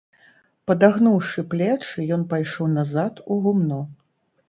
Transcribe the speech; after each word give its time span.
Падагнуўшы 0.71 1.45
плечы, 1.53 2.07
ён 2.19 2.27
пайшоў 2.35 2.73
назад 2.77 3.25
у 3.31 3.43
гумно. 3.47 3.83